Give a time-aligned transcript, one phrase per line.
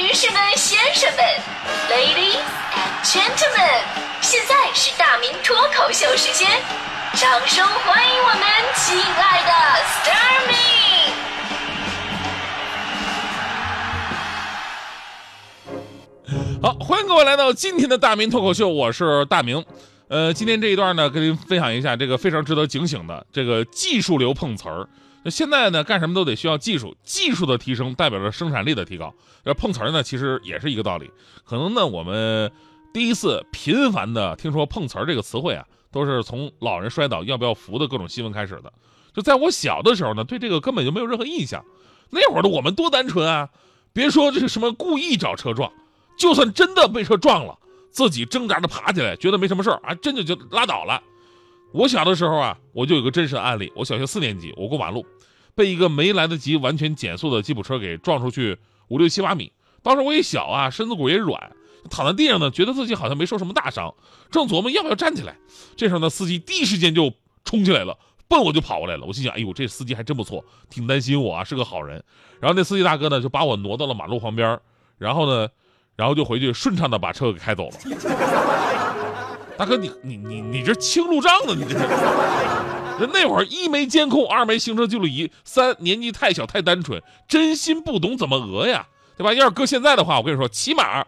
[0.00, 1.22] 女士们、先生们
[1.90, 2.40] ，Ladies
[2.72, 3.84] and Gentlemen，
[4.22, 6.48] 现在是大明脱口秀时间，
[7.16, 8.40] 掌声欢迎我们
[8.76, 9.52] 亲爱的
[9.84, 10.54] s t a r m y
[16.62, 19.62] 好，欢迎各位来到今天的大明脱口秀，我是大明。
[20.08, 24.88] 呃，今天这一段呢，跟您分享一下这个非常值得警醒的这个技术流碰瓷儿。
[25.22, 29.14] 那现在呢，干什么都得需要技术，技术的提升代表着生产力的提高。
[29.44, 31.10] 要碰瓷儿呢，其实也是一个道理。
[31.44, 32.50] 可能呢，我们
[32.92, 38.72] 第一次频繁的听说碰瓷儿这个词汇啊，都是从老人摔倒要不要扶的各种新闻开始的。
[39.12, 41.64] 就在我小的时候呢，对这个根本就没有任何印象。
[42.10, 43.48] 那会儿的我们多单纯啊！
[43.92, 45.70] 别说这是什么故意找车撞，
[46.16, 47.58] 就算真的被车撞了，
[47.90, 51.02] 自己挣扎着爬起来，觉得没什么事儿啊，真的就拉倒了。
[51.72, 53.72] 我小的时候啊，我就有个真实的案例。
[53.76, 55.06] 我小学四年级，我过马路，
[55.54, 59.52] 被一个没来得及完全减速的吉普车给撞出去五六七八米。
[59.82, 61.52] 当时我也小啊，身子骨也软，
[61.88, 63.94] 躺在地上呢，觉得自己好像没受什么大伤，
[64.30, 65.36] 正琢磨要不要站起来。
[65.76, 67.12] 这时候呢，司机第一时间就
[67.44, 67.96] 冲起来了，
[68.28, 69.06] 奔我就跑过来了。
[69.06, 72.02] 我心想，哎呦，这司机还真不错，挺担心我啊，是个好人。
[72.40, 74.58] 然后那司机大哥呢，就把我挪到了马路旁边，
[74.98, 75.48] 然后呢，
[75.96, 78.79] 然后就回去顺畅的把车给开走了。
[79.60, 81.54] 大哥，你你你你这清路障呢？
[81.54, 81.84] 你这是？
[82.98, 88.86] 人那会儿一没监控，二没行车记录仪，三年纪太小太单纯，真心不懂怎么讹呀，
[89.18, 89.34] 对吧？
[89.34, 91.04] 要是搁现在的话，我跟你说，起码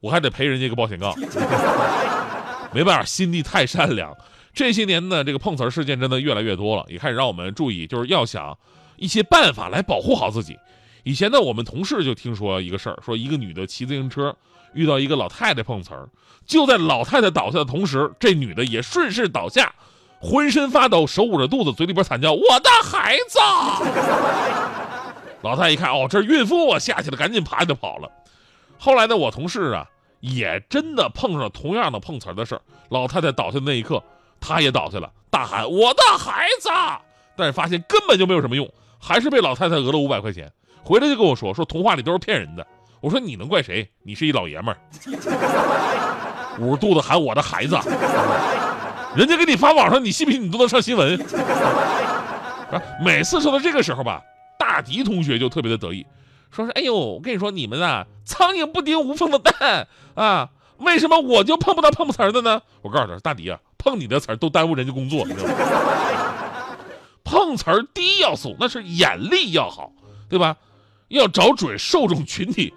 [0.00, 1.14] 我还得赔人家一个保险杠。
[2.70, 4.14] 没办法，心地太善良。
[4.52, 8.58] 这些年呢，这个碰瓷事件真的越来越多了，也开始让我们注意，就是要想
[8.96, 10.54] 一些办法来保护好自己。
[11.02, 14.36] 以前呢，我们同事就听说一个事儿，说一个女的骑自行车。
[14.76, 16.08] 遇到一个老太太碰瓷儿，
[16.46, 19.74] 就在老太太倒下的同时，这女的也顺势倒下，
[20.20, 23.38] 浑身发抖，手捂着肚子，嘴里边惨叫：“我的孩子！”
[25.42, 28.08] 老太太一看，哦，这是孕妇啊，下去了，赶紧爬就跑了。
[28.78, 29.88] 后来呢，我同事啊，
[30.20, 32.60] 也真的碰上了同样的碰瓷儿的事儿。
[32.90, 34.02] 老太太倒下的那一刻，
[34.40, 36.68] 她也倒下了，大喊：“我的孩子！”
[37.36, 40.50] 但是发现根本就没有什么用，还是被老太太讹了五百块钱。
[40.82, 42.66] 回来就跟我说：“说童话里都是骗人的。”
[43.00, 43.88] 我说你能怪谁？
[44.02, 44.76] 你是一老爷们儿，
[46.58, 47.78] 捂着肚子喊我的孩子，
[49.14, 51.20] 人家给你发网上，你信不信你都能上新闻？
[52.72, 54.22] 啊，每次说到这个时候吧，
[54.58, 56.04] 大迪同学就特别的得意，
[56.50, 62.62] 说是哎呦，我跟你说你们啊，苍蝇不叮无缝的蛋啊，为什么我就碰不到碰瓷儿的呢？
[62.82, 65.54] 我告诉他，大迪啊，碰你的瓷儿都耽误人家工作，你知道吗？
[67.22, 69.92] 碰瓷儿第一要素那是眼力要好，
[70.28, 70.56] 对吧？
[71.08, 72.74] 要找准受众群体。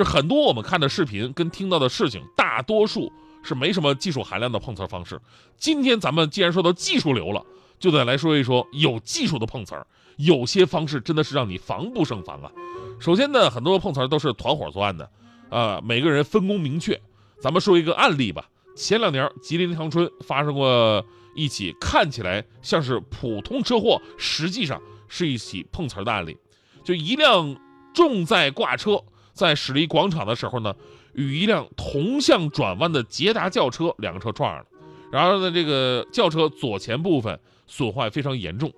[0.00, 3.12] 就很多我们看的视频跟听到的事情，大多数
[3.42, 5.20] 是没什么技术含量的碰瓷方式。
[5.58, 7.44] 今天咱们既然说到技术流了，
[7.78, 9.86] 就得来说一说有技术的碰瓷儿。
[10.16, 12.50] 有些方式真的是让你防不胜防啊。
[12.98, 15.10] 首先呢，很多碰瓷儿都是团伙作案的，
[15.50, 16.98] 啊，每个人分工明确。
[17.38, 18.48] 咱们说一个案例吧。
[18.74, 26.38] 前两年吉林长春发生过一起看起来像是普通车祸，实际上是一起碰瓷儿的案例。
[26.82, 27.54] 就一辆
[27.92, 29.04] 重载挂车。
[29.40, 30.76] 在驶离广场的时候呢，
[31.14, 34.66] 与一辆同向转弯的捷达轿车两个车撞上了，
[35.10, 38.70] 然后呢，这个轿车左前部分损坏非常严重，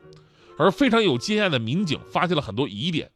[0.57, 3.11] 而非常有经验的民警发现了很多疑点，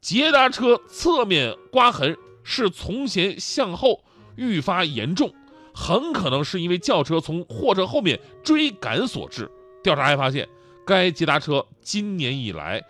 [0.00, 4.02] 捷达车侧面刮痕是从前向后
[4.34, 5.32] 愈发严重，
[5.72, 9.48] 很可能是因为轿车从货车后面追赶所致。
[9.84, 10.48] 调查还发现，
[10.84, 12.82] 该捷达车今年以来。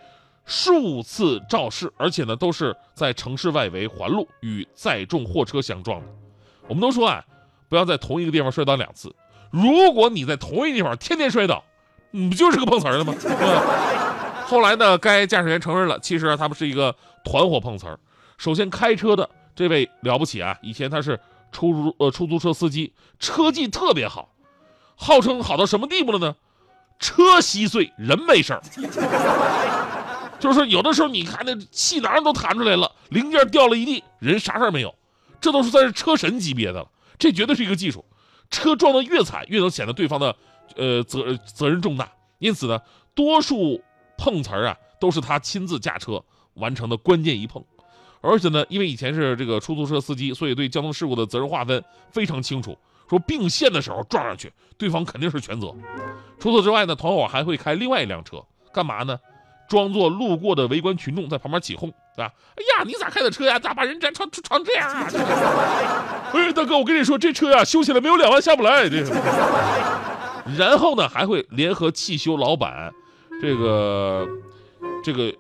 [0.52, 6.06] 数次肇事，而且呢都是在城市外围环路与载重货车相撞的。
[6.68, 7.24] 我们都说啊，
[7.70, 9.14] 不要在同一个地方摔倒两次。
[9.50, 11.64] 如果你在同一个地方天天摔倒，
[12.10, 13.14] 你不就是个碰瓷儿的吗？
[14.44, 17.98] 后来呢，该驾驶员承认了，其实他们是一个团伙碰瓷儿。
[18.36, 21.18] 首先开车的这位了不起啊，以前他是
[21.50, 24.28] 出租呃出租车司机，车技特别好，
[24.96, 26.36] 号称好到什么地步了呢？
[26.98, 28.60] 车稀碎，人没事儿。
[30.42, 34.92] 就是有的时候，你看那气囊都弹出来了，零件掉了一地，人啥事儿没有，
[35.40, 36.88] 这都是算是车神级别的了。
[37.16, 38.04] 这绝对是一个技术，
[38.50, 40.34] 车撞得越惨，越能显得对方的，
[40.74, 42.10] 呃责责任重大。
[42.40, 42.80] 因此呢，
[43.14, 43.80] 多数
[44.18, 46.20] 碰瓷儿啊，都是他亲自驾车
[46.54, 47.64] 完成的关键一碰。
[48.20, 52.76] 而且呢，因为以前是这个出租车司机，所以对交通事故的责任划分非常清楚。
[53.08, 55.72] 说并线的时候撞上去，对方肯定是全责。
[56.40, 59.16] 除此之外呢，团伙还会开另外一辆车，干嘛呢？
[59.72, 61.88] 装作路过的围观群众在旁边起哄，
[62.18, 62.28] 啊？
[62.28, 63.58] 哎呀，你咋开的车呀？
[63.58, 65.08] 咋把人粘成成这样啊？
[66.34, 68.86] 哎，大哥，我跟你说，这车呀修起来没有两万下不来。
[68.86, 69.02] 这，
[70.58, 72.92] 然后呢，还会联合汽修老板，
[73.40, 74.28] 这个，
[75.02, 75.32] 这个，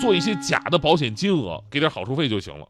[0.00, 2.66] 做一些假的保险金额，给点好处费就行了。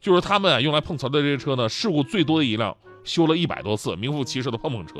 [0.00, 4.94] 就是他们啊用来碰瓷的这些车呢，事故最多的一辆修了一百多次，名副其实的碰碰车。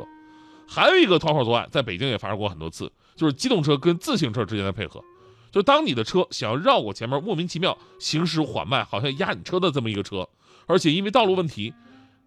[0.67, 5.03] 还有一个团伙作案，在北京也发生过很多次，就是机动车跟自行车之间的配合。
[5.51, 10.27] 就当你的车想要绕过前面莫名其妙行驶缓慢，好像压你车的这么一个车，
[10.65, 11.73] 而且因为道路问题，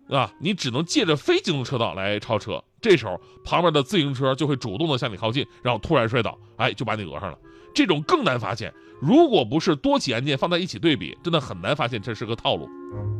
[0.08, 2.62] 啊，你只能借着非机动车道来超车。
[2.80, 7.38] 这时候旁边的自行车就会主动的向你靠近，然后突然摔倒，哎，就把你讹上了。
[7.74, 8.72] 这种更难发现。
[9.00, 12.68] 如果不是多起案件放在一起对比，真的很难发现这是个套路。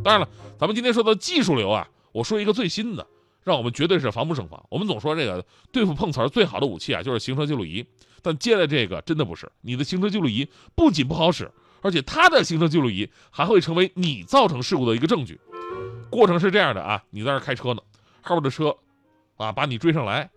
[0.03, 0.29] 当然了，
[0.59, 3.07] 咱们今天说的技术流啊，我说一个最新的，
[3.45, 4.61] 让我们绝对是防不胜防。
[4.71, 7.87] 我们总说这个对付碰瓷儿最好的武器啊，就是行车记录仪。
[8.23, 11.51] 但接下来这个真的不是，你的行车记录仪不仅不好使，
[11.83, 15.39] 而且它的行车记录仪还会成为你造成事故的一个证据。
[16.11, 17.83] 过程是这样的啊，你在那开车呢，
[18.23, 18.75] 后边的车，
[19.37, 20.31] 啊把你追上来，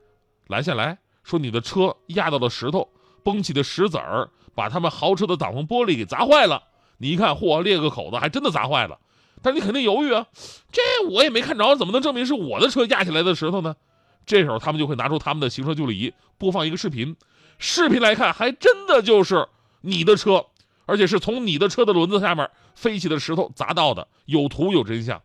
[0.47, 2.89] 拦下来说你的车压到了石头，
[3.23, 6.61] 崩起的石子儿把他们豪车的挡风玻璃给砸坏了。
[6.97, 8.99] 你一看，嚯，裂个口子，还真的砸坏了。
[9.41, 10.27] 但你肯定犹豫啊，
[10.71, 13.75] 这我也没看着，怎么能证明是我的车压起来的石头呢？
[14.25, 17.15] 这时候他们就会拿出他们的行车记录仪，播放一个视频。
[17.59, 19.47] 视频来看，还真的就是
[19.81, 20.45] 你的车，
[20.85, 25.21] 而且是从你的车的轮子下面飞起的石头砸到的，有图有真相。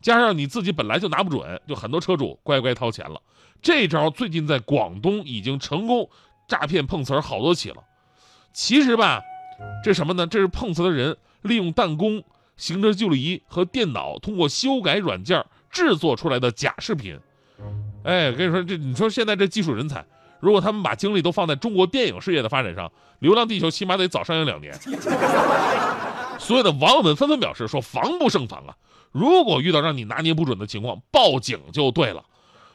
[0.00, 3.20] 加上你自己本来就拿不准，就很多车主乖乖掏钱了。
[3.62, 6.08] 这招最近在广东已经成功
[6.48, 7.76] 诈骗碰瓷儿好多起了。
[8.52, 9.20] 其实吧，
[9.84, 10.26] 这什么呢？
[10.26, 12.24] 这是碰瓷的人利用弹弓、
[12.60, 17.18] 行车记录仪和电脑，通过修改软件制作出来的假视频。
[18.04, 20.04] 哎，跟你说，这你说现在这技术人才。
[20.40, 22.86] 如果他们把精力都放在中国电影事业的发展上，
[23.18, 24.74] 《流浪地球》起码得早上映两年。
[26.38, 28.76] 所有的网友们纷纷表示说：“防不胜防啊！
[29.12, 32.24] 如果遇到让你拿捏不准的情况，报警就对了。”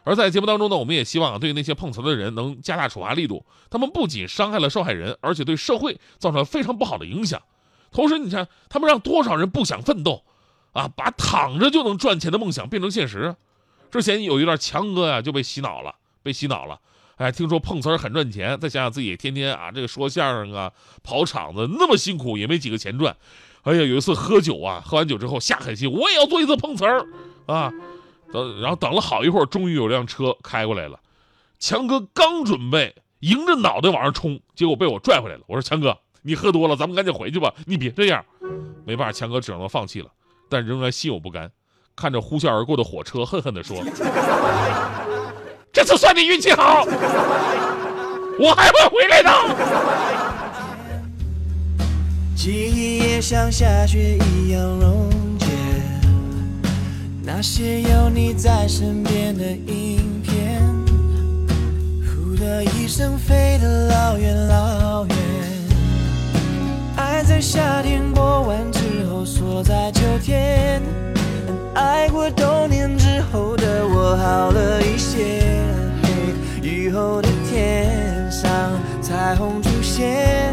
[0.03, 3.43] 而在节目当中呢，我们也希望对那些碰瓷的人能加大处罚力度。
[3.71, 7.41] 他们不仅伤害了受害人，而且对社会造成了非常不好的影响。
[7.95, 10.21] 同时，你看他们让多少人不想奋斗，
[10.73, 13.33] 啊，把躺着就能赚钱的梦想变成现实。
[13.89, 16.81] 之前有一段强哥呀就被洗脑了，被洗脑了。
[17.15, 23.15] 哎，听说碰瓷儿很赚钱，再想想自己天天啊，这个说相声啊，跑场子那么辛苦，也没几个钱赚。
[23.61, 27.07] 哎呀，有一次喝酒啊，喝完酒之后下狠心，我也要做一次碰瓷儿
[27.45, 27.71] 啊。
[28.33, 30.99] 等，然后等了好一会儿，终于有辆车开过来了。
[31.59, 35.43] 强哥刚准备迎着脑袋往上冲，结果被我拽回来了。
[35.47, 38.25] 我说强哥，你喝多了，咱们赶紧回去吧，你别这样。
[38.83, 40.07] 没办法，强哥只能放弃了，
[40.49, 41.51] 但仍然心有不甘，
[41.95, 43.77] 看着呼啸而过的火车，恨恨地说。
[45.71, 46.83] 这次算你运气好，
[48.39, 49.29] 我还会回来的。
[52.35, 55.45] 记忆也像下雪一样溶解，
[57.23, 60.14] 那些有你在身边的影
[67.45, 70.81] 夏天过完之后锁在秋天，
[71.75, 75.61] 爱过冬年之后的我好了一些。
[76.63, 77.87] 雨后的天
[78.31, 78.49] 上，
[78.99, 80.44] 彩虹出现，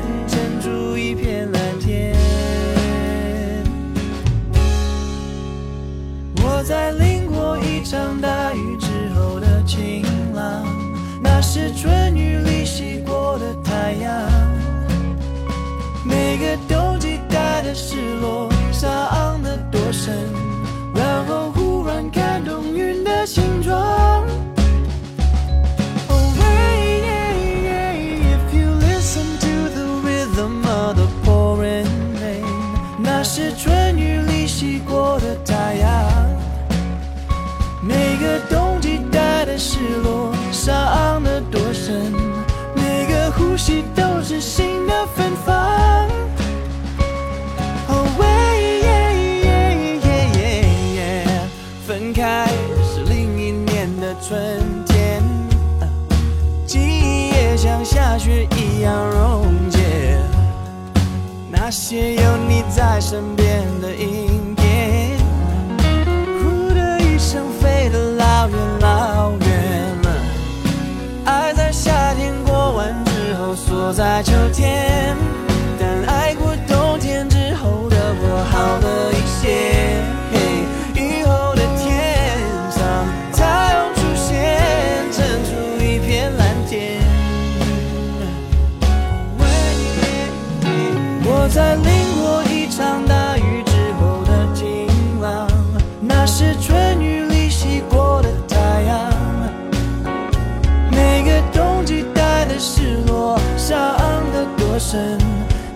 [20.04, 20.31] 得
[92.82, 94.88] 当大雨之后的晴
[95.20, 95.48] 朗
[96.00, 99.12] 那是春雨里洗过的太阳。
[100.90, 103.78] 每个冬季带的失落伤
[104.32, 105.16] 得多深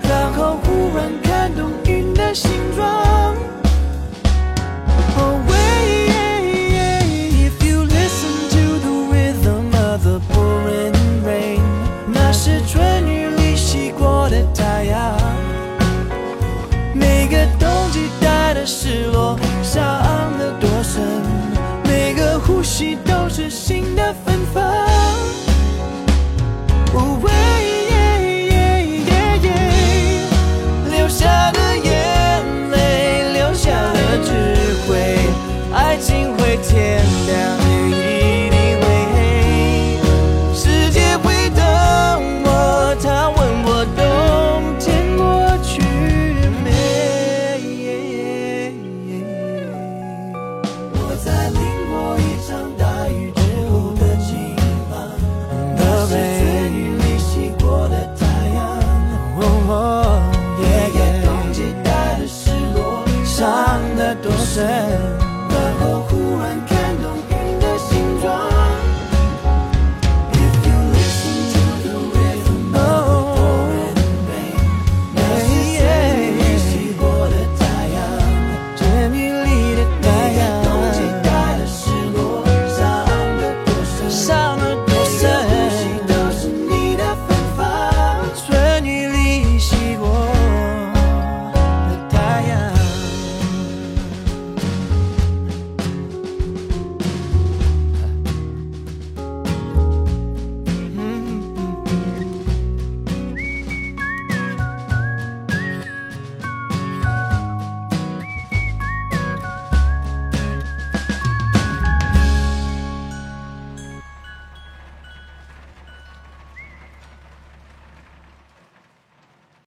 [0.03, 3.16] 然后忽然看懂云的形状。